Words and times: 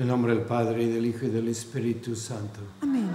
En 0.00 0.08
nombre 0.08 0.34
del 0.34 0.44
Padre, 0.44 0.84
y 0.84 0.88
del 0.88 1.04
Hijo 1.04 1.26
y 1.26 1.28
del 1.28 1.48
Espíritu 1.48 2.16
Santo. 2.16 2.60
Amén. 2.80 3.06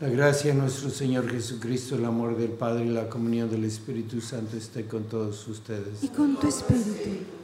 La 0.00 0.08
gracia 0.08 0.54
de 0.54 0.58
nuestro 0.58 0.88
Señor 0.88 1.30
Jesucristo, 1.30 1.96
el 1.96 2.04
amor 2.06 2.38
del 2.38 2.50
Padre 2.50 2.86
y 2.86 2.88
la 2.88 3.10
comunión 3.10 3.50
del 3.50 3.64
Espíritu 3.64 4.22
Santo 4.22 4.56
esté 4.56 4.86
con 4.86 5.04
todos 5.04 5.46
ustedes. 5.48 6.02
Y 6.02 6.08
con 6.08 6.36
tu 6.36 6.48
Espíritu. 6.48 7.43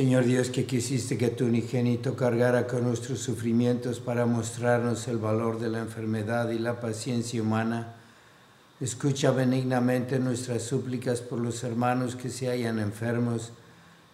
Señor 0.00 0.24
Dios, 0.24 0.50
que 0.50 0.66
quisiste 0.66 1.18
que 1.18 1.28
tu 1.28 1.44
unigénito 1.44 2.16
cargara 2.16 2.66
con 2.66 2.84
nuestros 2.84 3.18
sufrimientos 3.18 4.00
para 4.00 4.24
mostrarnos 4.24 5.08
el 5.08 5.18
valor 5.18 5.58
de 5.58 5.68
la 5.68 5.80
enfermedad 5.80 6.48
y 6.50 6.58
la 6.58 6.80
paciencia 6.80 7.42
humana, 7.42 7.96
escucha 8.80 9.30
benignamente 9.30 10.18
nuestras 10.18 10.62
súplicas 10.62 11.20
por 11.20 11.38
los 11.38 11.64
hermanos 11.64 12.16
que 12.16 12.30
se 12.30 12.48
hallan 12.48 12.78
enfermos 12.78 13.50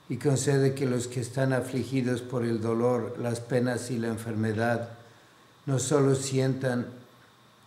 y 0.08 0.16
concede 0.16 0.74
que 0.74 0.86
los 0.86 1.08
que 1.08 1.20
están 1.20 1.52
afligidos 1.52 2.20
por 2.20 2.44
el 2.44 2.60
dolor, 2.60 3.16
las 3.20 3.40
penas 3.40 3.90
y 3.90 3.98
la 3.98 4.08
enfermedad, 4.08 4.90
no 5.66 5.78
solo 5.78 6.14
sientan 6.14 6.86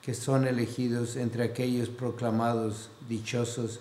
que 0.10 0.16
son 0.16 0.48
elegidos 0.48 1.18
entre 1.18 1.44
aquellos 1.44 1.88
proclamados 1.88 2.90
dichosos, 3.08 3.80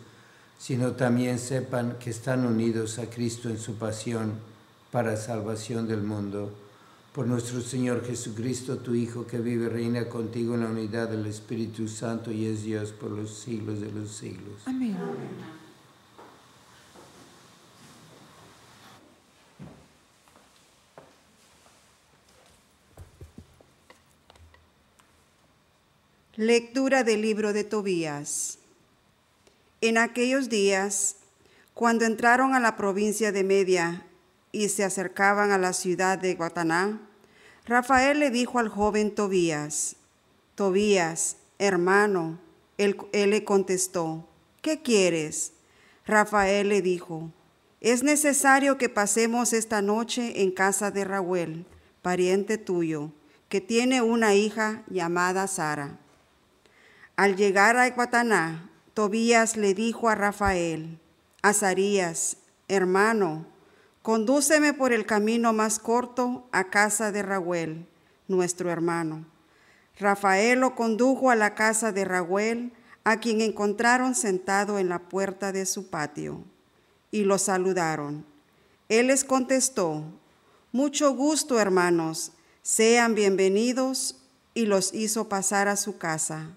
sino 0.58 0.92
también 0.92 1.38
sepan 1.38 1.96
que 1.98 2.10
están 2.10 2.44
unidos 2.44 2.98
a 2.98 3.08
Cristo 3.08 3.48
en 3.48 3.56
su 3.56 3.76
pasión 3.76 4.34
para 4.92 5.16
salvación 5.16 5.88
del 5.88 6.02
mundo. 6.02 6.52
Por 7.14 7.26
nuestro 7.26 7.62
Señor 7.62 8.04
Jesucristo, 8.04 8.76
tu 8.76 8.94
Hijo, 8.94 9.26
que 9.26 9.38
vive 9.38 9.64
y 9.64 9.68
reina 9.68 10.10
contigo 10.10 10.54
en 10.54 10.64
la 10.64 10.66
unidad 10.66 11.08
del 11.08 11.24
Espíritu 11.24 11.88
Santo 11.88 12.30
y 12.30 12.44
es 12.44 12.62
Dios 12.62 12.92
por 12.92 13.10
los 13.10 13.30
siglos 13.30 13.80
de 13.80 13.90
los 13.90 14.10
siglos. 14.10 14.60
Amén. 14.66 14.98
Lectura 26.40 27.02
del 27.02 27.20
libro 27.20 27.52
de 27.52 27.64
Tobías. 27.64 28.60
En 29.80 29.98
aquellos 29.98 30.48
días, 30.48 31.16
cuando 31.74 32.04
entraron 32.04 32.54
a 32.54 32.60
la 32.60 32.76
provincia 32.76 33.32
de 33.32 33.42
Media 33.42 34.06
y 34.52 34.68
se 34.68 34.84
acercaban 34.84 35.50
a 35.50 35.58
la 35.58 35.72
ciudad 35.72 36.16
de 36.16 36.36
Guataná, 36.36 37.00
Rafael 37.66 38.20
le 38.20 38.30
dijo 38.30 38.60
al 38.60 38.68
joven 38.68 39.16
Tobías, 39.16 39.96
Tobías, 40.54 41.38
hermano, 41.58 42.38
él, 42.76 42.96
él, 43.10 43.30
le 43.30 43.42
contestó, 43.42 44.24
¿qué 44.62 44.80
quieres? 44.80 45.54
Rafael 46.06 46.68
le 46.68 46.82
dijo, 46.82 47.32
es 47.80 48.04
necesario 48.04 48.78
que 48.78 48.88
pasemos 48.88 49.52
esta 49.52 49.82
noche 49.82 50.40
en 50.40 50.52
casa 50.52 50.92
de 50.92 51.02
Raúl, 51.02 51.66
pariente 52.00 52.58
tuyo, 52.58 53.10
que 53.48 53.60
tiene 53.60 54.02
una 54.02 54.36
hija 54.36 54.84
llamada 54.88 55.48
Sara. 55.48 55.98
Al 57.18 57.34
llegar 57.34 57.76
a 57.76 57.90
Guataná, 57.90 58.70
Tobías 58.94 59.56
le 59.56 59.74
dijo 59.74 60.08
a 60.08 60.14
Rafael, 60.14 61.00
Azarías, 61.42 62.36
hermano, 62.68 63.44
condúceme 64.02 64.72
por 64.72 64.92
el 64.92 65.04
camino 65.04 65.52
más 65.52 65.80
corto 65.80 66.46
a 66.52 66.70
casa 66.70 67.10
de 67.10 67.24
Raúl, 67.24 67.88
nuestro 68.28 68.70
hermano. 68.70 69.26
Rafael 69.98 70.60
lo 70.60 70.76
condujo 70.76 71.32
a 71.32 71.34
la 71.34 71.56
casa 71.56 71.90
de 71.90 72.04
Raúl, 72.04 72.70
a 73.02 73.16
quien 73.16 73.40
encontraron 73.40 74.14
sentado 74.14 74.78
en 74.78 74.88
la 74.88 75.00
puerta 75.00 75.50
de 75.50 75.66
su 75.66 75.90
patio, 75.90 76.44
y 77.10 77.24
lo 77.24 77.38
saludaron. 77.38 78.24
Él 78.88 79.08
les 79.08 79.24
contestó, 79.24 80.04
mucho 80.70 81.12
gusto, 81.16 81.58
hermanos, 81.58 82.30
sean 82.62 83.16
bienvenidos, 83.16 84.20
y 84.54 84.66
los 84.66 84.94
hizo 84.94 85.28
pasar 85.28 85.66
a 85.66 85.74
su 85.74 85.98
casa. 85.98 86.50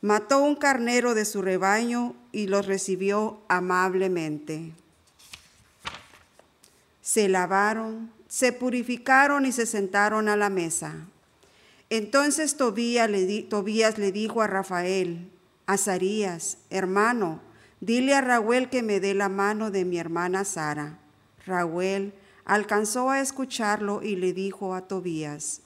Mató 0.00 0.42
un 0.42 0.54
carnero 0.54 1.14
de 1.14 1.24
su 1.24 1.42
rebaño 1.42 2.14
y 2.32 2.46
los 2.46 2.66
recibió 2.66 3.40
amablemente. 3.48 4.72
Se 7.02 7.28
lavaron, 7.28 8.10
se 8.28 8.52
purificaron 8.52 9.46
y 9.46 9.52
se 9.52 9.66
sentaron 9.66 10.28
a 10.28 10.36
la 10.36 10.50
mesa. 10.50 10.94
Entonces 11.90 12.56
Tobías 12.56 13.08
le, 13.08 14.12
dijo 14.12 14.42
a 14.42 14.46
Rafael, 14.46 15.30
Azarías, 15.66 16.58
hermano, 16.70 17.40
dile 17.80 18.14
a 18.14 18.20
Raúl 18.20 18.68
que 18.68 18.82
me 18.82 19.00
dé 19.00 19.14
la 19.14 19.28
mano 19.28 19.70
de 19.70 19.84
mi 19.84 19.98
hermana 19.98 20.44
Sara. 20.44 20.98
Raúl 21.46 22.12
alcanzó 22.44 23.10
a 23.10 23.20
escucharlo 23.20 24.02
y 24.02 24.16
le 24.16 24.34
dijo 24.34 24.74
a 24.74 24.86
Tobías, 24.86 25.62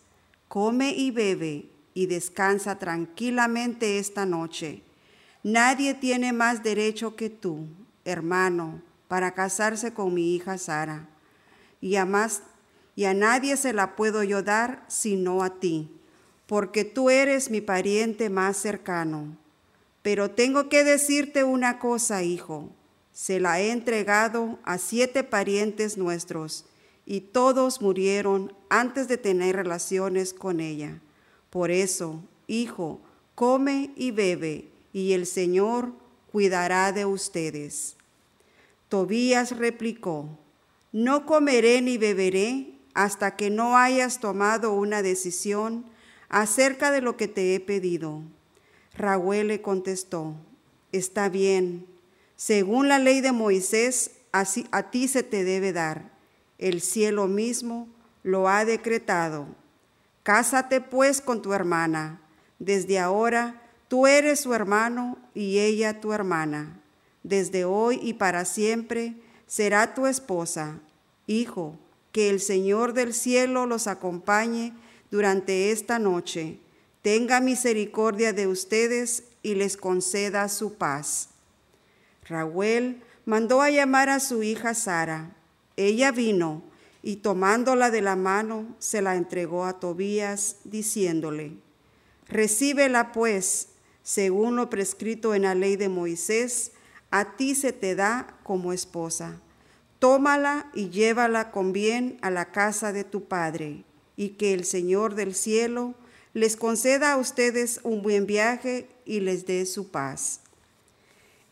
come 0.46 0.90
y 0.90 1.10
bebe 1.10 1.66
y 1.94 2.06
descansa 2.06 2.78
tranquilamente 2.78 3.98
esta 3.98 4.26
noche. 4.26 4.82
Nadie 5.42 5.94
tiene 5.94 6.32
más 6.32 6.62
derecho 6.62 7.16
que 7.16 7.28
tú, 7.28 7.66
hermano, 8.04 8.80
para 9.08 9.34
casarse 9.34 9.92
con 9.92 10.14
mi 10.14 10.34
hija 10.34 10.56
Sara. 10.56 11.08
Y 11.80 11.96
a, 11.96 12.06
más, 12.06 12.42
y 12.94 13.04
a 13.04 13.14
nadie 13.14 13.56
se 13.56 13.72
la 13.72 13.96
puedo 13.96 14.22
yo 14.22 14.42
dar 14.42 14.84
sino 14.88 15.42
a 15.42 15.58
ti, 15.58 15.90
porque 16.46 16.84
tú 16.84 17.10
eres 17.10 17.50
mi 17.50 17.60
pariente 17.60 18.30
más 18.30 18.56
cercano. 18.56 19.36
Pero 20.02 20.30
tengo 20.30 20.68
que 20.68 20.84
decirte 20.84 21.44
una 21.44 21.78
cosa, 21.78 22.22
hijo. 22.22 22.70
Se 23.12 23.40
la 23.40 23.60
he 23.60 23.70
entregado 23.70 24.58
a 24.64 24.78
siete 24.78 25.24
parientes 25.24 25.98
nuestros, 25.98 26.64
y 27.04 27.20
todos 27.20 27.82
murieron 27.82 28.54
antes 28.68 29.08
de 29.08 29.18
tener 29.18 29.56
relaciones 29.56 30.32
con 30.32 30.60
ella. 30.60 31.00
Por 31.52 31.70
eso, 31.70 32.24
hijo, 32.46 32.98
come 33.34 33.90
y 33.94 34.10
bebe, 34.10 34.70
y 34.94 35.12
el 35.12 35.26
Señor 35.26 35.92
cuidará 36.32 36.92
de 36.92 37.04
ustedes. 37.04 37.96
Tobías 38.88 39.58
replicó, 39.58 40.30
no 40.92 41.26
comeré 41.26 41.82
ni 41.82 41.98
beberé 41.98 42.72
hasta 42.94 43.36
que 43.36 43.50
no 43.50 43.76
hayas 43.76 44.18
tomado 44.18 44.72
una 44.72 45.02
decisión 45.02 45.84
acerca 46.30 46.90
de 46.90 47.02
lo 47.02 47.18
que 47.18 47.28
te 47.28 47.54
he 47.54 47.60
pedido. 47.60 48.22
Raúl 48.94 49.48
le 49.48 49.60
contestó, 49.60 50.34
está 50.90 51.28
bien, 51.28 51.84
según 52.34 52.88
la 52.88 52.98
ley 52.98 53.20
de 53.20 53.32
Moisés, 53.32 54.12
así 54.32 54.66
a 54.70 54.90
ti 54.90 55.06
se 55.06 55.22
te 55.22 55.44
debe 55.44 55.74
dar. 55.74 56.12
El 56.56 56.80
cielo 56.80 57.26
mismo 57.26 57.88
lo 58.22 58.48
ha 58.48 58.64
decretado. 58.64 59.48
Cásate 60.22 60.80
pues 60.80 61.20
con 61.20 61.42
tu 61.42 61.52
hermana. 61.52 62.20
Desde 62.58 62.98
ahora 62.98 63.60
tú 63.88 64.06
eres 64.06 64.40
su 64.40 64.54
hermano 64.54 65.18
y 65.34 65.58
ella 65.58 66.00
tu 66.00 66.12
hermana. 66.12 66.80
Desde 67.22 67.64
hoy 67.64 67.98
y 68.02 68.14
para 68.14 68.44
siempre 68.44 69.14
será 69.46 69.94
tu 69.94 70.06
esposa. 70.06 70.78
Hijo, 71.26 71.76
que 72.12 72.30
el 72.30 72.40
Señor 72.40 72.92
del 72.92 73.14
cielo 73.14 73.66
los 73.66 73.86
acompañe 73.86 74.74
durante 75.10 75.72
esta 75.72 75.98
noche. 75.98 76.58
Tenga 77.02 77.40
misericordia 77.40 78.32
de 78.32 78.46
ustedes 78.46 79.24
y 79.42 79.56
les 79.56 79.76
conceda 79.76 80.48
su 80.48 80.74
paz. 80.74 81.30
Raúl 82.28 83.02
mandó 83.24 83.60
a 83.60 83.70
llamar 83.70 84.08
a 84.08 84.20
su 84.20 84.42
hija 84.42 84.74
Sara. 84.74 85.34
Ella 85.76 86.12
vino 86.12 86.62
y 87.02 87.16
tomándola 87.16 87.90
de 87.90 88.00
la 88.00 88.16
mano 88.16 88.76
se 88.78 89.02
la 89.02 89.16
entregó 89.16 89.64
a 89.64 89.80
Tobías, 89.80 90.56
diciéndole, 90.64 91.56
Recíbela 92.28 93.12
pues, 93.12 93.68
según 94.02 94.56
lo 94.56 94.70
prescrito 94.70 95.34
en 95.34 95.42
la 95.42 95.54
ley 95.54 95.76
de 95.76 95.88
Moisés, 95.88 96.72
a 97.10 97.36
ti 97.36 97.54
se 97.54 97.72
te 97.72 97.94
da 97.94 98.38
como 98.42 98.72
esposa. 98.72 99.40
Tómala 99.98 100.70
y 100.74 100.88
llévala 100.88 101.50
con 101.50 101.72
bien 101.72 102.18
a 102.22 102.30
la 102.30 102.52
casa 102.52 102.92
de 102.92 103.04
tu 103.04 103.24
padre, 103.24 103.84
y 104.16 104.30
que 104.30 104.54
el 104.54 104.64
Señor 104.64 105.14
del 105.14 105.34
cielo 105.34 105.94
les 106.34 106.56
conceda 106.56 107.12
a 107.12 107.16
ustedes 107.18 107.80
un 107.82 108.02
buen 108.02 108.26
viaje 108.26 108.88
y 109.04 109.20
les 109.20 109.44
dé 109.44 109.66
su 109.66 109.90
paz. 109.90 110.41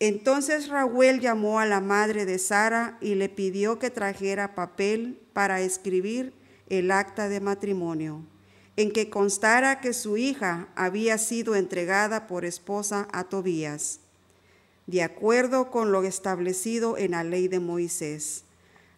Entonces 0.01 0.69
Raúl 0.69 1.21
llamó 1.21 1.61
a 1.61 1.67
la 1.67 1.83
madre 1.83 2.25
de 2.25 2.39
Sara 2.39 2.97
y 3.03 3.17
le 3.17 3.29
pidió 3.29 3.79
que 3.79 3.91
trajera 3.91 4.55
papel 4.55 5.21
para 5.35 5.61
escribir 5.61 6.33
el 6.71 6.91
acta 6.91 7.29
de 7.29 7.41
matrimonio, 7.41 8.25
en 8.77 8.93
que 8.93 9.11
constara 9.11 9.81
que 9.81 9.93
su 9.93 10.17
hija 10.17 10.69
había 10.75 11.19
sido 11.19 11.55
entregada 11.55 12.27
por 12.27 12.47
esposa 12.47 13.09
a 13.13 13.25
Tobías, 13.25 14.01
de 14.87 15.03
acuerdo 15.03 15.71
con 15.71 15.93
lo 15.93 16.03
establecido 16.03 16.97
en 16.97 17.11
la 17.11 17.23
ley 17.23 17.49
de 17.49 17.61
Moisés. 17.61 18.45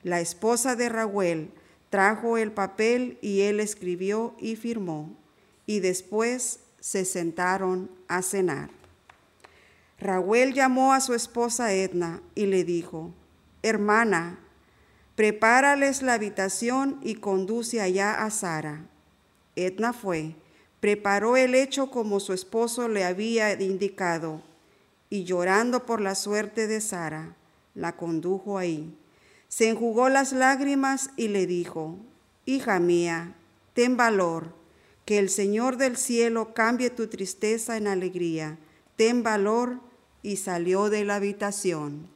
La 0.04 0.20
esposa 0.20 0.76
de 0.76 0.88
Raúl 0.88 1.50
trajo 1.90 2.38
el 2.38 2.52
papel 2.52 3.18
y 3.20 3.40
él 3.40 3.58
escribió 3.58 4.36
y 4.38 4.54
firmó, 4.54 5.16
y 5.66 5.80
después 5.80 6.60
se 6.78 7.04
sentaron 7.04 7.90
a 8.06 8.22
cenar. 8.22 8.81
Raúl 10.02 10.52
llamó 10.52 10.92
a 10.92 11.00
su 11.00 11.14
esposa 11.14 11.72
Edna 11.72 12.20
y 12.34 12.46
le 12.46 12.64
dijo, 12.64 13.14
Hermana, 13.62 14.40
prepárales 15.14 16.02
la 16.02 16.14
habitación 16.14 16.98
y 17.02 17.14
conduce 17.14 17.80
allá 17.80 18.24
a 18.24 18.30
Sara. 18.30 18.86
Edna 19.54 19.92
fue, 19.92 20.34
preparó 20.80 21.36
el 21.36 21.54
hecho 21.54 21.90
como 21.90 22.18
su 22.18 22.32
esposo 22.32 22.88
le 22.88 23.04
había 23.04 23.52
indicado, 23.60 24.42
y 25.08 25.24
llorando 25.24 25.86
por 25.86 26.00
la 26.00 26.16
suerte 26.16 26.66
de 26.66 26.80
Sara, 26.80 27.36
la 27.74 27.96
condujo 27.96 28.58
ahí. 28.58 28.98
Se 29.46 29.68
enjugó 29.68 30.08
las 30.08 30.32
lágrimas 30.32 31.10
y 31.16 31.28
le 31.28 31.46
dijo, 31.46 31.96
Hija 32.44 32.80
mía, 32.80 33.34
ten 33.74 33.96
valor, 33.96 34.52
que 35.04 35.18
el 35.18 35.28
Señor 35.28 35.76
del 35.76 35.96
cielo 35.96 36.54
cambie 36.54 36.90
tu 36.90 37.06
tristeza 37.06 37.76
en 37.76 37.86
alegría. 37.86 38.58
Ten 38.96 39.22
valor 39.22 39.91
y 40.22 40.36
salió 40.36 40.90
de 40.90 41.04
la 41.04 41.16
habitación. 41.16 42.08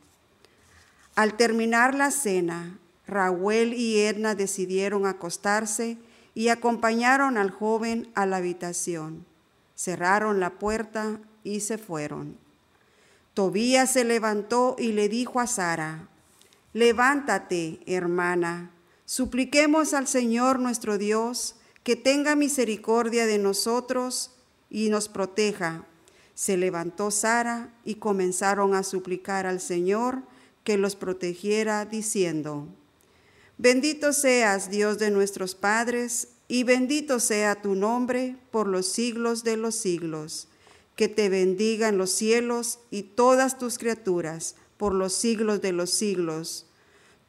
Al 1.14 1.36
terminar 1.36 1.94
la 1.94 2.10
cena, 2.10 2.78
Raúl 3.06 3.72
y 3.72 4.00
Edna 4.00 4.34
decidieron 4.34 5.06
acostarse 5.06 5.96
y 6.34 6.48
acompañaron 6.48 7.38
al 7.38 7.50
joven 7.50 8.08
a 8.14 8.26
la 8.26 8.36
habitación. 8.36 9.24
Cerraron 9.74 10.40
la 10.40 10.50
puerta 10.50 11.18
y 11.44 11.60
se 11.60 11.78
fueron. 11.78 12.36
Tobías 13.34 13.92
se 13.92 14.04
levantó 14.04 14.76
y 14.78 14.92
le 14.92 15.08
dijo 15.08 15.40
a 15.40 15.46
Sara, 15.46 16.08
Levántate, 16.72 17.80
hermana, 17.86 18.70
supliquemos 19.06 19.94
al 19.94 20.06
Señor 20.06 20.58
nuestro 20.58 20.98
Dios 20.98 21.56
que 21.82 21.96
tenga 21.96 22.36
misericordia 22.36 23.24
de 23.24 23.38
nosotros 23.38 24.32
y 24.68 24.90
nos 24.90 25.08
proteja. 25.08 25.84
Se 26.36 26.58
levantó 26.58 27.10
Sara 27.10 27.70
y 27.82 27.94
comenzaron 27.94 28.74
a 28.74 28.82
suplicar 28.82 29.46
al 29.46 29.58
Señor 29.58 30.20
que 30.64 30.76
los 30.76 30.94
protegiera, 30.94 31.86
diciendo, 31.86 32.68
Bendito 33.56 34.12
seas, 34.12 34.68
Dios 34.68 34.98
de 34.98 35.10
nuestros 35.10 35.54
padres, 35.54 36.28
y 36.46 36.62
bendito 36.64 37.20
sea 37.20 37.54
tu 37.62 37.74
nombre 37.74 38.36
por 38.50 38.68
los 38.68 38.86
siglos 38.86 39.44
de 39.44 39.56
los 39.56 39.76
siglos. 39.76 40.48
Que 40.94 41.08
te 41.08 41.30
bendigan 41.30 41.96
los 41.96 42.10
cielos 42.10 42.80
y 42.90 43.02
todas 43.02 43.56
tus 43.56 43.78
criaturas 43.78 44.56
por 44.76 44.94
los 44.94 45.14
siglos 45.14 45.62
de 45.62 45.72
los 45.72 45.90
siglos. 45.90 46.66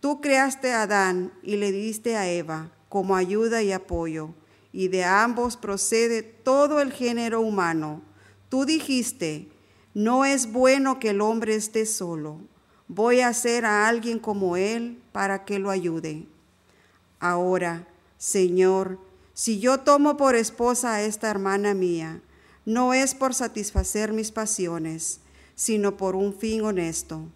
Tú 0.01 0.19
creaste 0.19 0.73
a 0.73 0.81
Adán 0.81 1.31
y 1.43 1.55
le 1.55 1.71
diste 1.71 2.17
a 2.17 2.29
Eva 2.29 2.71
como 2.89 3.15
ayuda 3.15 3.63
y 3.63 3.71
apoyo, 3.71 4.31
y 4.73 4.89
de 4.89 5.05
ambos 5.05 5.55
procede 5.55 6.23
todo 6.23 6.81
el 6.81 6.91
género 6.91 7.39
humano. 7.39 8.01
Tú 8.49 8.65
dijiste, 8.65 9.49
no 9.93 10.25
es 10.25 10.51
bueno 10.51 10.99
que 10.99 11.09
el 11.09 11.21
hombre 11.21 11.55
esté 11.55 11.85
solo. 11.85 12.39
Voy 12.87 13.19
a 13.19 13.29
hacer 13.29 13.65
a 13.65 13.87
alguien 13.87 14.19
como 14.19 14.55
él 14.55 15.01
para 15.11 15.43
que 15.43 15.59
lo 15.59 15.69
ayude. 15.69 16.27
Ahora, 17.19 17.87
Señor, 18.17 18.99
si 19.33 19.59
yo 19.59 19.79
tomo 19.81 20.17
por 20.17 20.35
esposa 20.35 20.93
a 20.93 21.01
esta 21.01 21.29
hermana 21.29 21.73
mía, 21.73 22.21
no 22.65 22.93
es 22.93 23.15
por 23.15 23.33
satisfacer 23.33 24.13
mis 24.13 24.31
pasiones, 24.31 25.19
sino 25.55 25.97
por 25.97 26.15
un 26.15 26.33
fin 26.33 26.61
honesto. 26.61 27.27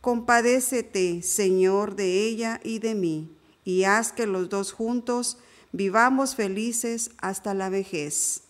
Compadécete, 0.00 1.22
Señor, 1.22 1.94
de 1.96 2.24
ella 2.26 2.60
y 2.62 2.78
de 2.78 2.94
mí, 2.94 3.30
y 3.64 3.84
haz 3.84 4.12
que 4.12 4.26
los 4.26 4.48
dos 4.48 4.72
juntos 4.72 5.38
vivamos 5.72 6.34
felices 6.34 7.10
hasta 7.18 7.54
la 7.54 7.68
vejez. 7.68 8.41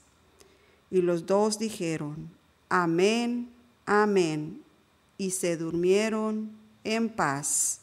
Y 0.93 1.01
los 1.01 1.25
dos 1.25 1.59
dijeron, 1.59 2.31
Amén, 2.69 3.49
amén, 3.87 4.63
y 5.17 5.31
se 5.31 5.57
durmieron 5.57 6.53
en 6.85 7.09
paz. 7.09 7.81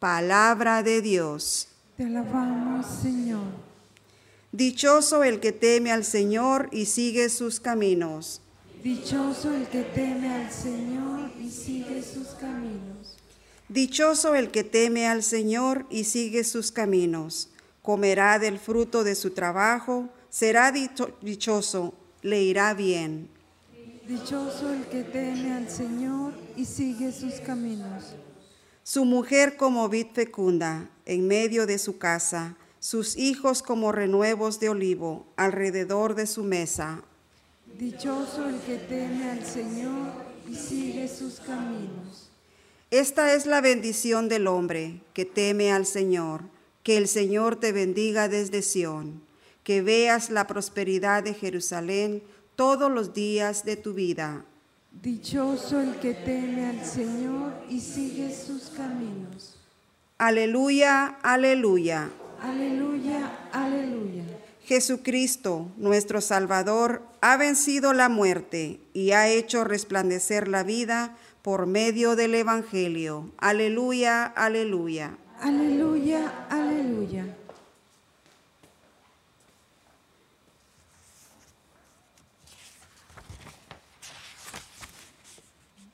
Palabra 0.00 0.82
de 0.82 1.02
Dios. 1.02 1.68
Te 1.96 2.04
alabamos, 2.04 2.84
Señor. 2.84 3.44
Dichoso 4.50 5.22
el 5.22 5.38
que 5.38 5.52
teme 5.52 5.92
al 5.92 6.04
Señor 6.04 6.68
y 6.72 6.86
sigue 6.86 7.28
sus 7.28 7.60
caminos. 7.60 8.40
Dichoso 8.82 9.54
el 9.54 9.68
que 9.68 9.84
teme 9.84 10.34
al 10.34 10.50
Señor 10.50 11.30
y 11.40 11.48
sigue 11.48 12.02
sus 12.02 12.26
caminos. 12.28 13.16
Dichoso 13.68 14.34
el 14.34 14.50
que 14.50 14.64
teme 14.64 15.06
al 15.06 15.22
Señor 15.22 15.86
y 15.90 16.02
sigue 16.02 16.42
sus 16.42 16.72
caminos. 16.72 17.50
Comerá 17.82 18.40
del 18.40 18.58
fruto 18.58 19.04
de 19.04 19.14
su 19.14 19.30
trabajo, 19.30 20.08
será 20.30 20.72
dicho- 20.72 21.16
dichoso, 21.20 21.94
le 22.22 22.42
irá 22.42 22.74
bien. 22.74 23.28
Dichoso 24.06 24.72
el 24.72 24.84
que 24.86 25.02
teme 25.04 25.52
al 25.52 25.70
Señor 25.70 26.32
y 26.56 26.64
sigue 26.64 27.12
sus 27.12 27.34
caminos. 27.34 28.14
Su 28.82 29.04
mujer 29.04 29.56
como 29.56 29.88
vid 29.88 30.06
fecunda 30.14 30.90
en 31.06 31.26
medio 31.28 31.66
de 31.66 31.78
su 31.78 31.98
casa, 31.98 32.56
sus 32.80 33.16
hijos 33.16 33.62
como 33.62 33.92
renuevos 33.92 34.58
de 34.58 34.70
olivo 34.70 35.26
alrededor 35.36 36.14
de 36.14 36.26
su 36.26 36.42
mesa. 36.42 37.02
Dichoso 37.78 38.48
el 38.48 38.58
que 38.60 38.76
teme 38.78 39.30
al 39.30 39.44
Señor 39.44 40.12
y 40.48 40.54
sigue 40.56 41.06
sus 41.06 41.38
caminos. 41.40 42.30
Esta 42.90 43.34
es 43.34 43.46
la 43.46 43.60
bendición 43.60 44.28
del 44.28 44.48
hombre 44.48 45.00
que 45.14 45.24
teme 45.24 45.70
al 45.72 45.86
Señor. 45.86 46.42
Que 46.82 46.96
el 46.96 47.06
Señor 47.06 47.56
te 47.56 47.70
bendiga 47.72 48.28
desde 48.28 48.62
Sión. 48.62 49.22
Que 49.64 49.82
veas 49.82 50.30
la 50.30 50.46
prosperidad 50.46 51.22
de 51.22 51.34
Jerusalén 51.34 52.22
todos 52.56 52.90
los 52.90 53.14
días 53.14 53.64
de 53.64 53.76
tu 53.76 53.94
vida. 53.94 54.44
Dichoso 55.02 55.80
el 55.80 55.96
que 55.96 56.14
teme 56.14 56.66
al 56.66 56.84
Señor 56.84 57.52
y 57.68 57.80
sigue 57.80 58.34
sus 58.34 58.70
caminos. 58.70 59.56
Aleluya, 60.18 61.18
aleluya. 61.22 62.10
Aleluya, 62.42 63.48
aleluya. 63.52 64.24
Jesucristo, 64.64 65.70
nuestro 65.76 66.20
Salvador, 66.20 67.02
ha 67.20 67.36
vencido 67.36 67.92
la 67.92 68.08
muerte 68.08 68.80
y 68.92 69.12
ha 69.12 69.28
hecho 69.28 69.64
resplandecer 69.64 70.48
la 70.48 70.62
vida 70.62 71.16
por 71.42 71.66
medio 71.66 72.16
del 72.16 72.34
Evangelio. 72.34 73.30
Aleluya, 73.38 74.24
aleluya. 74.24 75.16
Aleluya, 75.40 76.46
aleluya. 76.50 77.36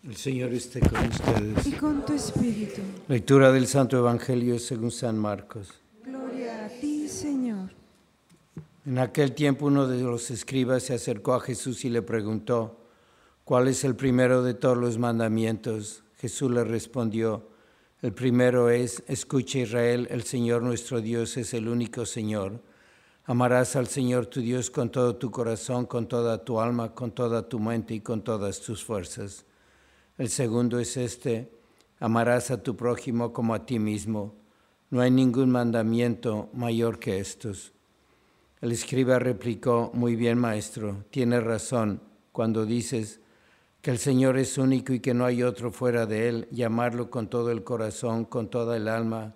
El 0.07 0.15
Señor 0.15 0.53
esté 0.55 0.79
con 0.79 1.05
ustedes. 1.05 1.67
Y 1.67 1.73
con 1.73 2.07
tu 2.07 2.13
espíritu. 2.13 2.81
Lectura 3.09 3.51
del 3.51 3.67
Santo 3.67 3.99
Evangelio 3.99 4.57
según 4.61 4.93
San 4.93 5.19
Marcos. 5.19 5.71
Gloria 6.05 6.67
a 6.67 6.69
ti, 6.69 7.09
Señor. 7.09 7.71
En 8.85 9.01
aquel 9.01 9.33
tiempo 9.33 9.67
uno 9.67 9.89
de 9.89 10.01
los 10.01 10.31
escribas 10.31 10.85
se 10.85 10.95
acercó 10.95 11.35
a 11.35 11.41
Jesús 11.41 11.85
y 11.85 11.91
le 11.91 12.03
preguntó, 12.03 12.79
¿cuál 13.43 13.67
es 13.67 13.83
el 13.83 13.97
primero 13.97 14.45
de 14.45 14.55
todos 14.55 14.77
los 14.77 14.97
mandamientos? 14.97 16.05
Jesús 16.19 16.53
le 16.53 16.63
respondió, 16.63 17.49
el 18.01 18.13
primero 18.13 18.71
es, 18.71 19.03
escucha 19.09 19.59
Israel, 19.59 20.07
el 20.13 20.23
Señor 20.23 20.63
nuestro 20.63 21.01
Dios 21.01 21.37
es 21.37 21.53
el 21.53 21.67
único 21.67 22.07
Señor. 22.07 22.63
Amarás 23.25 23.75
al 23.75 23.89
Señor 23.89 24.27
tu 24.27 24.41
Dios 24.41 24.71
con 24.71 24.89
todo 24.89 25.17
tu 25.17 25.33
corazón, 25.33 25.85
con 25.85 26.07
toda 26.07 26.45
tu 26.45 26.61
alma, 26.61 26.95
con 26.95 27.11
toda 27.11 27.49
tu 27.49 27.59
mente 27.59 27.95
y 27.95 28.01
con 28.01 28.23
todas 28.23 28.61
tus 28.61 28.85
fuerzas. 28.85 29.45
El 30.19 30.31
segundo 30.31 30.79
es 30.79 30.97
este, 30.97 31.51
amarás 32.01 32.51
a 32.51 32.63
tu 32.63 32.75
prójimo 32.75 33.35
como 33.35 33.55
a 33.55 33.67
ti 33.67 33.79
mismo. 33.79 34.35
No 34.89 35.03
hay 35.03 35.11
ningún 35.11 35.51
mandamiento 35.51 36.49
mayor 36.55 36.99
que 36.99 37.19
estos. 37.19 37.75
El 38.63 38.73
escriba 38.73 39.19
replicó, 39.19 39.91
muy 39.93 40.17
bien 40.17 40.39
maestro, 40.39 41.05
tienes 41.11 41.45
razón 41.45 42.01
cuando 42.33 42.65
dices 42.65 43.21
que 43.83 43.91
el 43.91 43.99
Señor 43.99 44.39
es 44.39 44.57
único 44.57 44.95
y 44.95 45.01
que 45.01 45.13
no 45.13 45.27
hay 45.27 45.43
otro 45.43 45.71
fuera 45.71 46.07
de 46.07 46.29
Él, 46.29 46.49
llamarlo 46.51 47.11
con 47.11 47.29
todo 47.29 47.51
el 47.51 47.63
corazón, 47.63 48.25
con 48.25 48.49
toda 48.49 48.79
el 48.79 48.89
alma, 48.89 49.35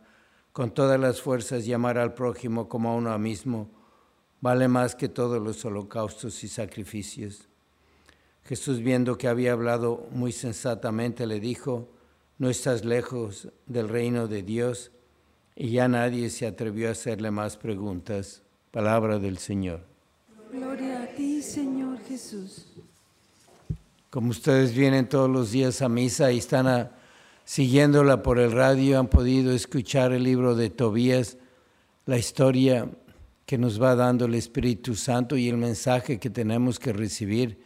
con 0.53 0.73
todas 0.73 0.99
las 0.99 1.21
fuerzas, 1.21 1.67
llamar 1.67 1.99
al 1.99 2.15
prójimo 2.15 2.71
como 2.71 2.91
a 2.91 2.95
uno 2.97 3.17
mismo, 3.19 3.71
vale 4.41 4.67
más 4.67 4.95
que 4.95 5.11
todos 5.11 5.43
los 5.43 5.63
holocaustos 5.67 6.43
y 6.43 6.49
sacrificios. 6.49 7.50
Jesús, 8.45 8.81
viendo 8.81 9.17
que 9.17 9.29
había 9.29 9.53
hablado 9.53 10.07
muy 10.11 10.33
sensatamente, 10.33 11.27
le 11.27 11.41
dijo, 11.41 11.89
no 12.39 12.51
estás 12.51 12.85
lejos 12.85 13.49
del 13.67 13.89
reino 13.89 14.27
de 14.29 14.43
Dios, 14.43 14.91
y 15.55 15.71
ya 15.73 15.89
nadie 15.89 16.31
se 16.31 16.47
atrevió 16.47 16.89
a 16.89 16.93
hacerle 16.93 17.31
más 17.31 17.57
preguntas. 17.57 18.43
Palabra 18.71 19.19
del 19.19 19.39
Señor. 19.39 19.83
Gloria 20.53 21.03
a 21.03 21.07
ti, 21.15 21.43
Señor 21.43 21.99
Jesús. 22.09 22.67
Como 24.09 24.31
ustedes 24.31 24.75
vienen 24.75 25.09
todos 25.09 25.29
los 25.29 25.53
días 25.53 25.83
a 25.83 25.89
misa 25.89 26.33
y 26.33 26.39
están 26.39 26.67
a- 26.67 26.91
siguiéndola 27.45 28.23
por 28.23 28.39
el 28.39 28.53
radio, 28.53 28.99
han 28.99 29.09
podido 29.09 29.53
escuchar 29.53 30.13
el 30.13 30.23
libro 30.25 30.55
de 30.55 30.71
Tobías, 30.71 31.37
la 32.07 32.17
historia 32.17 32.89
que 33.45 33.59
nos 33.59 33.81
va 33.81 33.95
dando 33.97 34.25
el 34.25 34.35
Espíritu 34.35 34.95
Santo 34.95 35.37
y 35.37 35.49
el 35.49 35.57
mensaje 35.57 36.19
que 36.19 36.31
tenemos 36.31 36.79
que 36.79 36.93
recibir. 36.93 37.61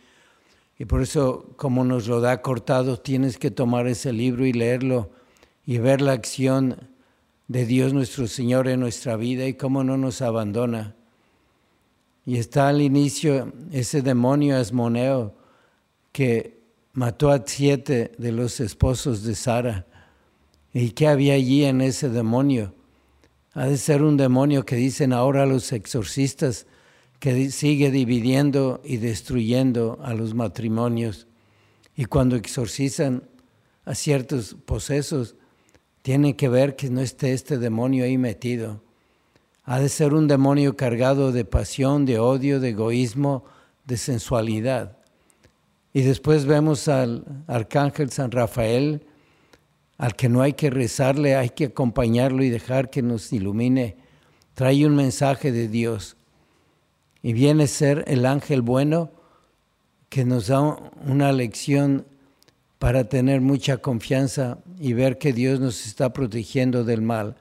Y 0.78 0.86
por 0.86 1.02
eso, 1.02 1.52
como 1.56 1.84
nos 1.84 2.08
lo 2.08 2.20
da 2.20 2.42
cortado, 2.42 2.98
tienes 2.98 3.38
que 3.38 3.50
tomar 3.50 3.86
ese 3.86 4.12
libro 4.12 4.44
y 4.44 4.52
leerlo 4.52 5.10
y 5.64 5.78
ver 5.78 6.00
la 6.00 6.12
acción 6.12 6.88
de 7.48 7.64
Dios 7.64 7.92
nuestro 7.92 8.26
Señor 8.26 8.68
en 8.68 8.80
nuestra 8.80 9.16
vida 9.16 9.46
y 9.46 9.54
cómo 9.54 9.84
no 9.84 9.96
nos 9.96 10.20
abandona. 10.22 10.96
Y 12.26 12.38
está 12.38 12.68
al 12.68 12.80
inicio 12.80 13.52
ese 13.70 14.02
demonio 14.02 14.56
asmoneo 14.56 15.34
que 16.10 16.58
mató 16.92 17.30
a 17.30 17.42
siete 17.44 18.12
de 18.18 18.32
los 18.32 18.60
esposos 18.60 19.22
de 19.24 19.34
Sara. 19.34 19.86
¿Y 20.72 20.90
qué 20.90 21.06
había 21.06 21.34
allí 21.34 21.64
en 21.64 21.80
ese 21.82 22.08
demonio? 22.08 22.72
Ha 23.52 23.66
de 23.66 23.76
ser 23.76 24.02
un 24.02 24.16
demonio 24.16 24.64
que 24.64 24.76
dicen 24.76 25.12
ahora 25.12 25.46
los 25.46 25.72
exorcistas 25.72 26.66
que 27.18 27.50
sigue 27.50 27.90
dividiendo 27.90 28.80
y 28.85 28.99
destruyendo 28.99 29.99
a 30.02 30.14
los 30.14 30.35
matrimonios. 30.35 31.26
Y 31.97 32.06
cuando 32.06 32.37
exorcizan 32.37 33.25
a 33.85 33.94
ciertos 33.94 34.56
posesos, 34.64 35.37
tienen 36.02 36.35
que 36.35 36.49
ver 36.49 36.76
que 36.76 36.90
no 36.90 37.00
esté 37.00 37.33
este 37.33 37.59
demonio 37.59 38.04
ahí 38.04 38.18
metido. 38.18 38.83
Ha 39.64 39.80
de 39.80 39.88
ser 39.88 40.12
un 40.12 40.28
demonio 40.28 40.76
cargado 40.76 41.33
de 41.33 41.44
pasión, 41.44 42.04
de 42.04 42.18
odio, 42.18 42.61
de 42.61 42.71
egoísmo, 42.71 43.44
de 43.87 43.97
sensualidad. 43.97 44.99
Y 45.94 46.02
después 46.02 46.44
vemos 46.44 46.88
al 46.88 47.25
arcángel 47.47 48.11
San 48.11 48.33
Rafael, 48.33 49.06
al 49.97 50.16
que 50.16 50.28
no 50.28 50.42
hay 50.42 50.54
que 50.54 50.71
rezarle, 50.71 51.37
hay 51.37 51.50
que 51.50 51.66
acompañarlo 51.66 52.42
y 52.42 52.50
dejar 52.50 52.90
que 52.90 53.00
nos 53.00 53.33
ilumine. 53.33 53.97
Trae 54.54 54.85
un 54.87 54.97
mensaje 54.97 55.52
de 55.52 55.68
Dios. 55.68 56.16
Y 57.24 57.32
viene 57.32 57.64
a 57.64 57.68
ser 57.68 58.04
el 58.06 58.26
ángel 58.26 58.60
bueno 58.60 59.10
que 60.10 60.26
nos 60.26 60.48
da 60.48 60.60
una 61.06 61.32
lección 61.32 62.04
para 62.78 63.04
tener 63.08 63.40
mucha 63.40 63.78
confianza 63.78 64.58
y 64.78 64.92
ver 64.92 65.16
que 65.16 65.32
Dios 65.32 65.58
nos 65.58 65.86
está 65.86 66.12
protegiendo 66.12 66.84
del 66.84 67.00
mal. 67.00 67.36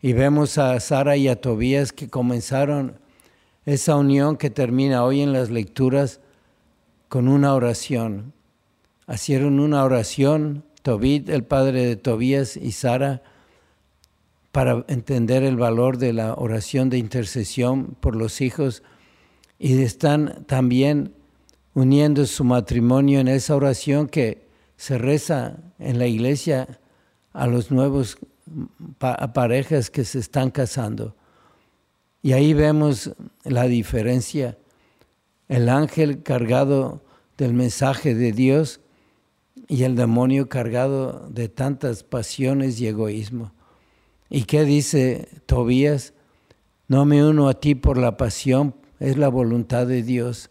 Y 0.00 0.12
vemos 0.12 0.56
a 0.56 0.78
Sara 0.78 1.16
y 1.16 1.26
a 1.26 1.40
Tobías 1.40 1.92
que 1.92 2.08
comenzaron 2.08 3.00
esa 3.66 3.96
unión 3.96 4.36
que 4.36 4.50
termina 4.50 5.02
hoy 5.02 5.20
en 5.20 5.32
las 5.32 5.50
lecturas 5.50 6.20
con 7.08 7.26
una 7.26 7.56
oración. 7.56 8.32
Hicieron 9.12 9.58
una 9.58 9.82
oración, 9.82 10.62
Tobit, 10.82 11.28
el 11.28 11.42
padre 11.42 11.86
de 11.86 11.96
Tobías, 11.96 12.56
y 12.56 12.70
Sara, 12.70 13.20
para 14.52 14.84
entender 14.86 15.42
el 15.42 15.56
valor 15.56 15.98
de 15.98 16.12
la 16.12 16.34
oración 16.34 16.88
de 16.88 16.98
intercesión 16.98 17.96
por 17.98 18.14
los 18.14 18.40
hijos, 18.40 18.84
y 19.64 19.80
están 19.80 20.44
también 20.46 21.14
uniendo 21.72 22.26
su 22.26 22.42
matrimonio 22.42 23.20
en 23.20 23.28
esa 23.28 23.54
oración 23.54 24.08
que 24.08 24.48
se 24.76 24.98
reza 24.98 25.56
en 25.78 26.00
la 26.00 26.08
iglesia 26.08 26.80
a 27.32 27.46
los 27.46 27.70
nuevos 27.70 28.18
parejas 28.98 29.88
que 29.88 30.04
se 30.04 30.18
están 30.18 30.50
casando. 30.50 31.14
Y 32.22 32.32
ahí 32.32 32.54
vemos 32.54 33.12
la 33.44 33.68
diferencia. 33.68 34.58
El 35.48 35.68
ángel 35.68 36.24
cargado 36.24 37.04
del 37.38 37.54
mensaje 37.54 38.16
de 38.16 38.32
Dios 38.32 38.80
y 39.68 39.84
el 39.84 39.94
demonio 39.94 40.48
cargado 40.48 41.28
de 41.30 41.48
tantas 41.48 42.02
pasiones 42.02 42.80
y 42.80 42.88
egoísmo. 42.88 43.52
¿Y 44.28 44.42
qué 44.42 44.64
dice 44.64 45.28
Tobías? 45.46 46.14
No 46.88 47.04
me 47.04 47.24
uno 47.24 47.48
a 47.48 47.54
ti 47.54 47.76
por 47.76 47.96
la 47.96 48.16
pasión, 48.16 48.81
es 49.02 49.16
la 49.16 49.28
voluntad 49.28 49.86
de 49.86 50.02
Dios. 50.02 50.50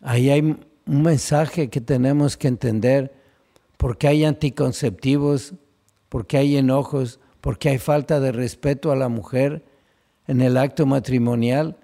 Ahí 0.00 0.30
hay 0.30 0.40
un 0.40 1.02
mensaje 1.02 1.68
que 1.70 1.80
tenemos 1.80 2.36
que 2.36 2.48
entender, 2.48 3.12
porque 3.76 4.06
hay 4.06 4.24
anticonceptivos, 4.24 5.54
porque 6.08 6.38
hay 6.38 6.56
enojos, 6.56 7.18
porque 7.40 7.70
hay 7.70 7.78
falta 7.78 8.20
de 8.20 8.30
respeto 8.30 8.92
a 8.92 8.96
la 8.96 9.08
mujer, 9.08 9.64
en 10.28 10.40
el 10.40 10.56
acto 10.56 10.86
matrimonial 10.86 11.76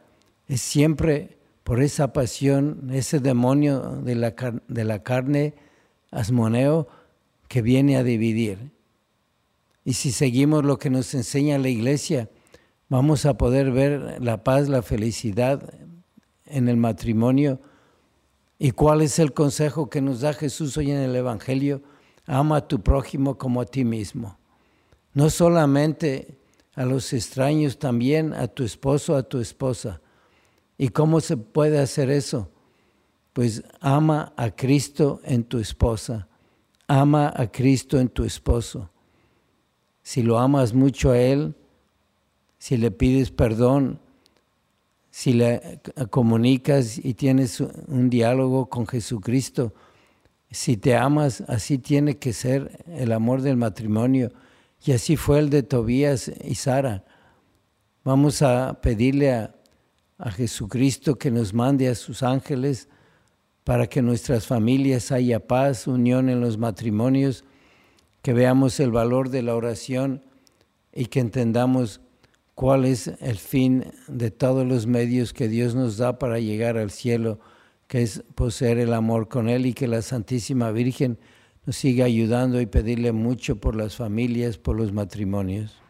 es 0.46 0.60
siempre 0.60 1.38
por 1.64 1.82
esa 1.82 2.12
pasión, 2.12 2.90
ese 2.92 3.18
demonio 3.18 3.80
de 3.80 4.14
la, 4.14 4.34
de 4.68 4.84
la 4.84 5.02
carne, 5.02 5.54
asmoneo, 6.12 6.88
que 7.48 7.62
viene 7.62 7.96
a 7.96 8.04
dividir. 8.04 8.70
Y 9.84 9.94
si 9.94 10.12
seguimos 10.12 10.64
lo 10.64 10.78
que 10.78 10.88
nos 10.88 11.12
enseña 11.14 11.58
la 11.58 11.68
iglesia, 11.68 12.30
vamos 12.88 13.26
a 13.26 13.36
poder 13.36 13.70
ver 13.70 14.22
la 14.22 14.42
paz, 14.44 14.68
la 14.68 14.82
felicidad 14.82 15.74
en 16.46 16.68
el 16.68 16.76
matrimonio. 16.76 17.60
¿Y 18.58 18.72
cuál 18.72 19.02
es 19.02 19.18
el 19.18 19.32
consejo 19.32 19.88
que 19.88 20.00
nos 20.00 20.20
da 20.20 20.32
Jesús 20.32 20.76
hoy 20.76 20.90
en 20.90 20.98
el 20.98 21.14
Evangelio? 21.14 21.82
Ama 22.26 22.56
a 22.56 22.68
tu 22.68 22.82
prójimo 22.82 23.38
como 23.38 23.60
a 23.60 23.66
ti 23.66 23.84
mismo. 23.84 24.38
No 25.14 25.30
solamente 25.30 26.36
a 26.74 26.84
los 26.84 27.12
extraños, 27.12 27.78
también 27.78 28.34
a 28.34 28.46
tu 28.48 28.64
esposo, 28.64 29.16
a 29.16 29.22
tu 29.22 29.38
esposa. 29.38 30.00
¿Y 30.76 30.88
cómo 30.88 31.20
se 31.20 31.36
puede 31.36 31.78
hacer 31.78 32.10
eso? 32.10 32.50
Pues 33.32 33.62
ama 33.80 34.32
a 34.36 34.50
Cristo 34.50 35.20
en 35.24 35.44
tu 35.44 35.58
esposa, 35.58 36.28
ama 36.86 37.32
a 37.34 37.50
Cristo 37.50 37.98
en 37.98 38.08
tu 38.08 38.24
esposo. 38.24 38.90
Si 40.02 40.22
lo 40.22 40.38
amas 40.38 40.72
mucho 40.72 41.10
a 41.10 41.18
Él, 41.18 41.54
si 42.58 42.76
le 42.76 42.90
pides 42.90 43.30
perdón, 43.30 44.00
si 45.10 45.32
le 45.32 45.80
comunicas 46.10 46.98
y 46.98 47.14
tienes 47.14 47.60
un 47.60 48.10
diálogo 48.10 48.68
con 48.68 48.86
Jesucristo, 48.86 49.72
si 50.50 50.76
te 50.76 50.96
amas, 50.96 51.42
así 51.42 51.78
tiene 51.78 52.18
que 52.18 52.32
ser 52.32 52.84
el 52.86 53.12
amor 53.12 53.42
del 53.42 53.56
matrimonio. 53.56 54.32
Y 54.84 54.92
así 54.92 55.16
fue 55.16 55.40
el 55.40 55.50
de 55.50 55.62
Tobías 55.62 56.30
y 56.44 56.54
Sara. 56.54 57.04
Vamos 58.04 58.42
a 58.42 58.80
pedirle 58.80 59.34
a, 59.34 59.54
a 60.18 60.30
Jesucristo 60.30 61.18
que 61.18 61.30
nos 61.30 61.52
mande 61.52 61.88
a 61.88 61.94
sus 61.94 62.22
ángeles 62.22 62.88
para 63.64 63.86
que 63.86 64.00
nuestras 64.00 64.46
familias 64.46 65.12
haya 65.12 65.46
paz, 65.46 65.86
unión 65.86 66.30
en 66.30 66.40
los 66.40 66.56
matrimonios, 66.56 67.44
que 68.22 68.32
veamos 68.32 68.80
el 68.80 68.90
valor 68.90 69.28
de 69.28 69.42
la 69.42 69.54
oración 69.54 70.24
y 70.92 71.06
que 71.06 71.20
entendamos 71.20 72.00
cuál 72.58 72.86
es 72.86 73.06
el 73.20 73.38
fin 73.38 73.84
de 74.08 74.32
todos 74.32 74.66
los 74.66 74.88
medios 74.88 75.32
que 75.32 75.46
Dios 75.46 75.76
nos 75.76 75.96
da 75.96 76.18
para 76.18 76.40
llegar 76.40 76.76
al 76.76 76.90
cielo 76.90 77.38
que 77.86 78.02
es 78.02 78.24
poseer 78.34 78.78
el 78.78 78.94
amor 78.94 79.28
con 79.28 79.48
Él 79.48 79.64
y 79.64 79.74
que 79.74 79.86
la 79.86 80.02
Santísima 80.02 80.72
Virgen 80.72 81.20
nos 81.66 81.76
siga 81.76 82.06
ayudando 82.06 82.60
y 82.60 82.66
pedirle 82.66 83.12
mucho 83.12 83.60
por 83.60 83.76
las 83.76 83.94
familias, 83.94 84.58
por 84.58 84.74
los 84.74 84.92
matrimonios. 84.92 85.80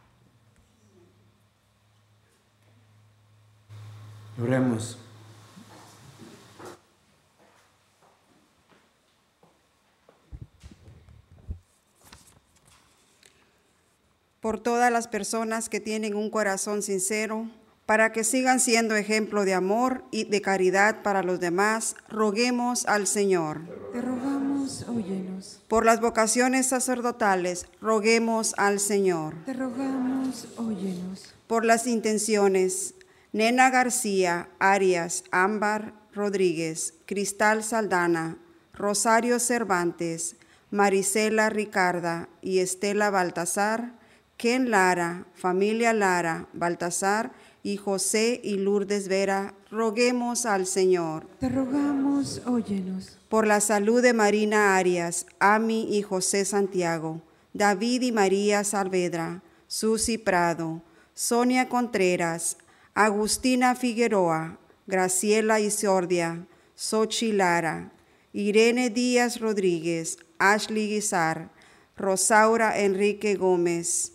Oremos. 4.39 4.99
Por 14.41 14.61
todas 14.61 14.93
las 14.93 15.09
personas 15.09 15.69
que 15.69 15.81
tienen 15.81 16.15
un 16.15 16.31
corazón 16.31 16.83
sincero, 16.83 17.49
para 17.87 18.13
que 18.13 18.23
sigan 18.23 18.61
siendo 18.61 18.97
ejemplo 18.97 19.45
de 19.45 19.55
amor 19.55 20.05
y 20.11 20.25
de 20.25 20.43
caridad 20.43 21.03
para 21.03 21.23
los 21.23 21.41
demás, 21.41 21.97
roguemos 22.09 22.85
al 22.87 23.07
Señor. 23.07 23.63
Te 23.93 24.03
rogamos, 24.03 24.85
óyenos. 24.89 25.63
Por 25.69 25.87
las 25.87 26.01
vocaciones 26.01 26.67
sacerdotales, 26.67 27.67
roguemos 27.81 28.55
al 28.59 28.79
Señor. 28.79 29.35
Te 29.47 29.55
rogamos, 29.55 30.49
óyenos. 30.57 31.35
Por 31.47 31.65
las 31.65 31.87
intenciones, 31.87 32.95
Nena 33.33 33.71
García, 33.71 34.51
Arias, 34.59 35.25
Ámbar 35.31 35.95
Rodríguez, 36.13 36.95
Cristal 37.07 37.65
Saldana, 37.65 38.37
Rosario 38.75 39.41
Cervantes, 39.41 40.37
Marisela 40.71 41.49
Ricarda 41.49 42.29
y 42.43 42.59
Estela 42.59 43.11
Baltasar, 43.11 43.98
Ken 44.39 44.71
Lara, 44.71 45.27
familia 45.35 45.93
Lara, 45.93 46.47
Baltasar, 46.53 47.33
y 47.65 47.77
José 47.77 48.41
y 48.43 48.57
Lourdes 48.57 49.09
Vera, 49.09 49.53
roguemos 49.69 50.47
al 50.47 50.65
Señor. 50.65 51.27
Te 51.41 51.49
rogamos, 51.49 52.41
óyenos. 52.47 53.19
Por 53.29 53.49
la 53.49 53.61
salud 53.61 54.01
de 54.01 54.13
Marina 54.13 54.77
Arias, 54.77 55.27
Ami 55.41 55.89
y 55.91 56.03
José 56.03 56.45
Santiago, 56.45 57.21
David 57.53 58.03
y 58.03 58.13
María 58.13 58.63
Saavedra, 58.63 59.43
Susi 59.67 60.19
Prado, 60.19 60.83
Sonia 61.15 61.69
Contreras, 61.69 62.59
Agustina 62.95 63.75
Figueroa, 63.75 64.59
Graciela 64.87 65.59
Isordia, 65.59 66.47
Sochi 66.77 67.33
Lara, 67.33 67.91
Irene 68.33 68.89
Díaz 68.89 69.41
Rodríguez, 69.41 70.17
Ashley 70.39 70.89
Guizar, 70.89 71.51
Rosaura 71.97 72.79
Enrique 72.79 73.35
Gómez, 73.35 74.13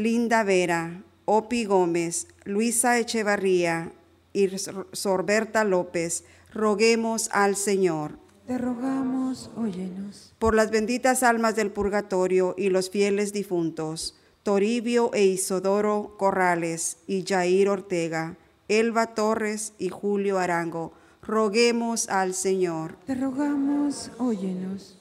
Linda 0.00 0.44
Vera, 0.44 1.02
Opi 1.26 1.66
Gómez, 1.66 2.26
Luisa 2.46 2.98
Echevarría 2.98 3.92
y 4.32 4.48
Sorberta 4.92 5.62
López, 5.62 6.24
roguemos 6.54 7.28
al 7.34 7.54
Señor. 7.54 8.18
Te 8.46 8.56
rogamos, 8.56 9.50
óyenos. 9.58 10.32
Por 10.38 10.54
las 10.54 10.70
benditas 10.70 11.22
almas 11.22 11.54
del 11.54 11.70
purgatorio 11.70 12.54
y 12.56 12.70
los 12.70 12.88
fieles 12.88 13.34
difuntos, 13.34 14.16
Toribio 14.42 15.12
e 15.12 15.26
Isodoro 15.26 16.16
Corrales 16.16 16.96
y 17.06 17.26
Jair 17.26 17.68
Ortega, 17.68 18.38
Elba 18.68 19.08
Torres 19.08 19.74
y 19.76 19.90
Julio 19.90 20.38
Arango, 20.38 20.94
roguemos 21.20 22.08
al 22.08 22.32
Señor. 22.32 22.96
Te 23.04 23.16
rogamos, 23.16 24.10
óyenos. 24.16 24.99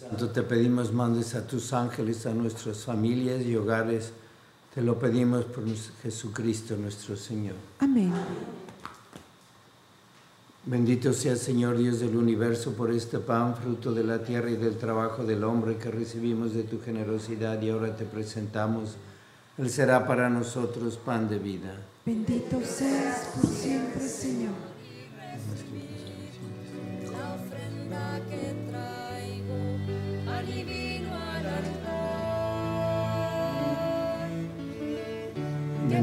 Santo, 0.00 0.30
te 0.30 0.42
pedimos 0.42 0.92
mandes 0.92 1.34
a 1.34 1.46
tus 1.46 1.72
ángeles 1.72 2.26
a 2.26 2.34
nuestras 2.34 2.78
familias 2.78 3.42
y 3.44 3.56
hogares 3.56 4.12
te 4.74 4.82
lo 4.82 4.98
pedimos 4.98 5.44
por 5.44 5.64
Jesucristo 6.02 6.76
nuestro 6.76 7.16
Señor. 7.16 7.54
Amén. 7.78 8.12
Bendito 10.66 11.12
sea 11.12 11.36
Señor 11.36 11.78
Dios 11.78 12.00
del 12.00 12.16
universo 12.16 12.72
por 12.72 12.90
este 12.90 13.20
pan, 13.20 13.54
fruto 13.54 13.92
de 13.92 14.02
la 14.02 14.24
tierra 14.24 14.50
y 14.50 14.56
del 14.56 14.76
trabajo 14.76 15.22
del 15.22 15.44
hombre 15.44 15.76
que 15.76 15.92
recibimos 15.92 16.54
de 16.54 16.64
tu 16.64 16.80
generosidad 16.80 17.62
y 17.62 17.70
ahora 17.70 17.94
te 17.94 18.04
presentamos. 18.04 18.96
Él 19.58 19.70
será 19.70 20.08
para 20.08 20.28
nosotros 20.28 20.96
pan 20.96 21.28
de 21.28 21.38
vida. 21.38 21.76
Bendito 22.04 22.60
seas 22.64 23.28
por 23.36 23.48
siempre, 23.48 24.08
Señor. 24.08 24.54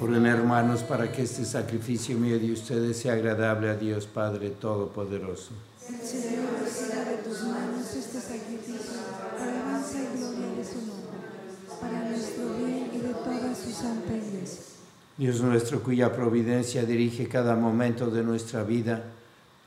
Oren 0.00 0.26
hermanos 0.26 0.82
para 0.82 1.10
que 1.10 1.22
este 1.22 1.44
sacrificio 1.44 2.18
mío 2.18 2.38
de 2.38 2.52
ustedes 2.52 2.98
sea 2.98 3.12
agradable 3.12 3.70
a 3.70 3.76
Dios 3.76 4.06
Padre 4.06 4.50
Todopoderoso. 4.50 5.52
El 5.88 6.00
Señor 6.00 6.46
reciba 6.60 7.04
de 7.04 7.16
tus 7.18 7.42
manos 7.44 7.94
este 7.94 8.20
sacrificio 8.20 9.00
para 9.38 9.52
alabanza 9.52 9.98
y 10.02 10.18
gloria 10.18 10.56
de 10.56 10.64
su 10.64 10.78
nombre, 10.78 11.80
para 11.80 12.08
nuestro 12.08 12.44
bien 12.58 12.90
y 12.92 12.98
de 12.98 13.14
toda 13.14 13.54
su 13.54 13.70
santa 13.70 14.14
iglesia. 14.14 14.64
Dios 15.16 15.40
nuestro, 15.40 15.80
cuya 15.80 16.12
providencia 16.12 16.84
dirige 16.84 17.28
cada 17.28 17.54
momento 17.54 18.10
de 18.10 18.24
nuestra 18.24 18.64
vida, 18.64 19.04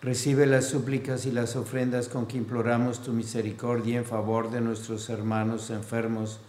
recibe 0.01 0.45
las 0.45 0.65
súplicas 0.65 1.25
y 1.25 1.31
las 1.31 1.55
ofrendas 1.55 2.09
con 2.09 2.25
que 2.25 2.37
imploramos 2.37 3.01
tu 3.01 3.13
misericordia 3.13 3.97
en 3.97 4.05
favor 4.05 4.51
de 4.51 4.59
nuestros 4.59 5.09
hermanos 5.09 5.69
enfermos, 5.69 6.39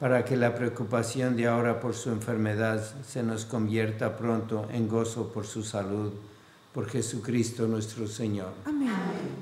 para 0.00 0.24
que 0.24 0.34
la 0.34 0.54
preocupación 0.54 1.36
de 1.36 1.46
ahora 1.46 1.78
por 1.78 1.94
su 1.94 2.08
enfermedad 2.08 2.82
se 3.06 3.22
nos 3.22 3.44
convierta 3.44 4.16
pronto 4.16 4.66
en 4.72 4.88
gozo 4.88 5.28
por 5.28 5.46
su 5.46 5.62
salud. 5.62 6.10
Por 6.72 6.88
Jesucristo 6.88 7.66
nuestro 7.66 8.06
Señor. 8.06 8.52
Amén. 8.64 8.90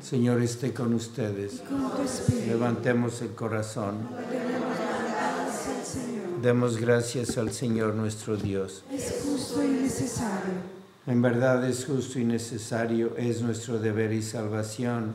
Señor 0.03 0.42
esté 0.42 0.73
con 0.73 0.94
ustedes. 0.94 1.61
Con. 1.61 2.49
Levantemos 2.49 3.23
el 3.23 3.35
corazón. 3.35 4.09
Demos 6.42 6.79
gracias 6.79 7.38
al 7.38 7.53
Señor 7.53 7.94
nuestro 7.94 8.37
Dios. 8.37 8.83
Es 8.90 9.23
justo 9.25 9.62
y 9.62 9.68
necesario. 9.68 10.79
En 11.07 11.23
verdad 11.23 11.64
es 11.68 11.85
justo 11.85 12.18
y 12.18 12.25
necesario, 12.25 13.16
es 13.16 13.42
nuestro 13.42 13.79
deber 13.79 14.12
y 14.12 14.23
salvación. 14.23 15.14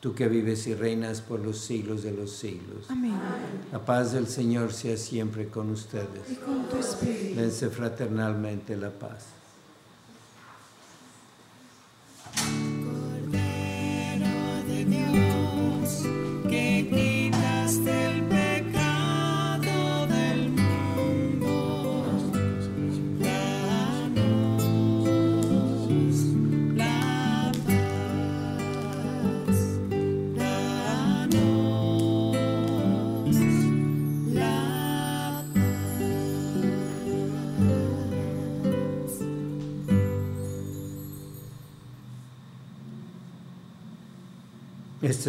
tú 0.00 0.14
que 0.14 0.28
vives 0.28 0.66
y 0.66 0.74
reinas 0.74 1.20
por 1.20 1.40
los 1.40 1.58
siglos 1.58 2.02
de 2.02 2.12
los 2.12 2.32
siglos. 2.32 2.86
Amén. 2.88 3.18
La 3.72 3.84
paz 3.84 4.12
del 4.12 4.28
Señor 4.28 4.72
sea 4.72 4.96
siempre 4.96 5.48
con 5.48 5.70
ustedes. 5.70 6.30
Y 6.30 6.36
con 6.36 6.68
tu 6.68 6.76
espíritu. 6.76 7.40
Dense 7.40 7.68
fraternalmente 7.70 8.76
la 8.76 8.90
paz. 8.90 9.37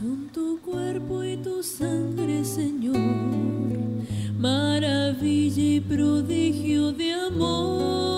Son 0.00 0.30
tu 0.32 0.58
cuerpo 0.62 1.22
y 1.22 1.36
tu 1.36 1.62
sangre, 1.62 2.42
Señor, 2.42 2.96
maravilla 4.38 5.62
y 5.62 5.78
prodigio 5.78 6.90
de 6.90 7.12
amor, 7.12 8.09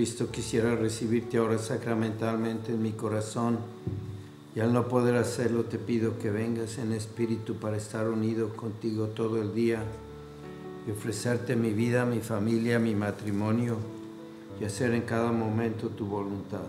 Jesucristo 0.00 0.30
quisiera 0.30 0.74
recibirte 0.76 1.36
ahora 1.36 1.58
sacramentalmente 1.58 2.72
en 2.72 2.80
mi 2.80 2.92
corazón 2.92 3.58
y 4.56 4.60
al 4.60 4.72
no 4.72 4.88
poder 4.88 5.16
hacerlo 5.16 5.64
te 5.64 5.78
pido 5.78 6.18
que 6.18 6.30
vengas 6.30 6.78
en 6.78 6.92
espíritu 6.92 7.56
para 7.56 7.76
estar 7.76 8.08
unido 8.08 8.56
contigo 8.56 9.08
todo 9.08 9.42
el 9.42 9.54
día 9.54 9.82
y 10.88 10.90
ofrecerte 10.90 11.54
mi 11.54 11.74
vida, 11.74 12.06
mi 12.06 12.20
familia, 12.20 12.78
mi 12.78 12.94
matrimonio 12.94 13.76
y 14.58 14.64
hacer 14.64 14.94
en 14.94 15.02
cada 15.02 15.32
momento 15.32 15.88
tu 15.90 16.06
voluntad. 16.06 16.64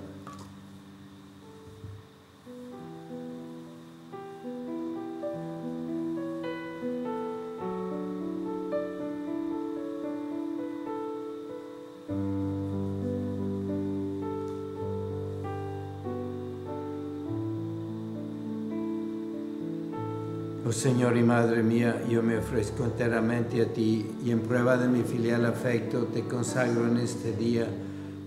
Señor 20.81 21.15
y 21.15 21.21
Madre 21.21 21.61
mía, 21.61 22.01
yo 22.09 22.23
me 22.23 22.39
ofrezco 22.39 22.83
enteramente 22.83 23.61
a 23.61 23.71
ti 23.71 24.03
y 24.25 24.31
en 24.31 24.39
prueba 24.39 24.77
de 24.77 24.87
mi 24.87 25.03
filial 25.03 25.45
afecto 25.45 26.05
te 26.05 26.23
consagro 26.23 26.87
en 26.87 26.97
este 26.97 27.33
día 27.33 27.67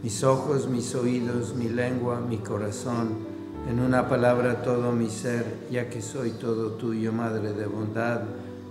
mis 0.05 0.23
ojos, 0.23 0.69
mis 0.69 0.95
oídos, 0.95 1.57
mi 1.57 1.69
lengua, 1.69 2.21
mi 2.21 2.39
corazón, 2.39 3.17
en 3.69 3.81
una 3.81 4.09
palabra 4.09 4.63
todo 4.63 4.93
mi 4.93 5.11
ser, 5.11 5.45
ya 5.69 5.91
que 5.91 6.01
soy 6.01 6.31
todo 6.31 6.75
tuyo, 6.75 7.13
Madre 7.13 7.55
de 7.55 7.67
bondad. 7.67 8.21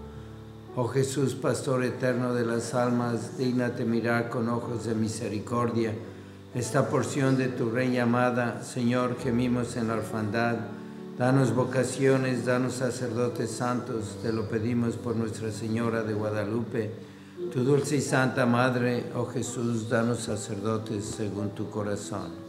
Oh 0.75 0.87
Jesús, 0.87 1.35
Pastor 1.35 1.83
eterno 1.83 2.33
de 2.33 2.45
las 2.45 2.73
almas, 2.73 3.37
dígnate 3.37 3.85
mirar 3.85 4.29
con 4.29 4.49
ojos 4.49 4.85
de 4.85 4.95
misericordia 4.95 5.93
esta 6.53 6.89
porción 6.89 7.37
de 7.37 7.47
tu 7.47 7.69
Rey 7.69 7.97
amada. 7.97 8.63
Señor, 8.63 9.17
gemimos 9.19 9.75
en 9.75 9.87
la 9.87 9.95
orfandad. 9.95 10.55
Danos 11.17 11.53
vocaciones, 11.53 12.45
danos 12.45 12.75
sacerdotes 12.75 13.51
santos, 13.51 14.17
te 14.23 14.31
lo 14.31 14.47
pedimos 14.47 14.95
por 14.95 15.15
Nuestra 15.15 15.51
Señora 15.51 16.01
de 16.03 16.13
Guadalupe. 16.13 16.91
Tu 17.53 17.63
dulce 17.63 17.97
y 17.97 18.01
santa 18.01 18.45
Madre, 18.45 19.11
oh 19.15 19.25
Jesús, 19.25 19.89
danos 19.89 20.19
sacerdotes 20.19 21.05
según 21.05 21.49
tu 21.49 21.69
corazón. 21.69 22.48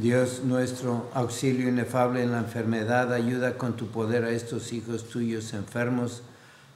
Dios 0.00 0.42
nuestro, 0.44 1.10
auxilio 1.12 1.68
inefable 1.68 2.22
en 2.22 2.30
la 2.30 2.38
enfermedad, 2.38 3.12
ayuda 3.12 3.58
con 3.58 3.74
tu 3.74 3.88
poder 3.88 4.22
a 4.22 4.30
estos 4.30 4.72
hijos 4.72 5.08
tuyos 5.08 5.54
enfermos, 5.54 6.22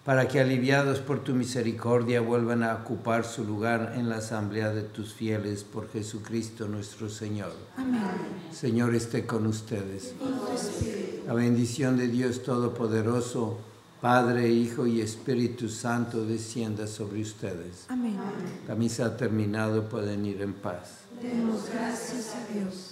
para 0.04 0.26
que 0.26 0.40
aliviados 0.40 0.98
por 0.98 1.22
tu 1.22 1.32
misericordia 1.32 2.20
vuelvan 2.20 2.64
a 2.64 2.74
ocupar 2.74 3.24
su 3.24 3.44
lugar 3.44 3.92
en 3.94 4.08
la 4.08 4.16
asamblea 4.16 4.72
de 4.72 4.82
tus 4.82 5.14
fieles 5.14 5.62
por 5.62 5.88
Jesucristo 5.92 6.66
nuestro 6.66 7.08
Señor. 7.08 7.52
Amén. 7.76 8.02
Señor 8.50 8.92
esté 8.92 9.24
con 9.24 9.46
ustedes. 9.46 10.14
La 11.24 11.35
bendición 11.35 11.96
de 11.96 12.08
Dios 12.08 12.42
Todopoderoso, 12.42 13.61
Padre, 14.00 14.48
Hijo 14.48 14.88
y 14.88 15.00
Espíritu 15.00 15.68
Santo 15.68 16.26
descienda 16.26 16.88
sobre 16.88 17.22
ustedes. 17.22 17.87
Amén. 17.88 18.18
La 18.66 18.74
misa 18.74 19.06
ha 19.06 19.16
terminado, 19.16 19.88
pueden 19.88 20.26
ir 20.26 20.42
en 20.42 20.54
paz. 20.54 21.02
Demos 21.22 21.70
gracias 21.72 22.35
a 22.35 22.52
Dios. 22.52 22.91